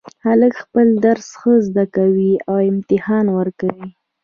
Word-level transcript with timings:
هلک 0.25 0.53
خپل 0.63 0.87
درس 1.05 1.27
ښه 1.39 1.53
زده 1.67 1.85
کوي 1.95 2.31
او 2.49 2.57
امتحان 2.71 3.25
ورکوي 3.37 3.85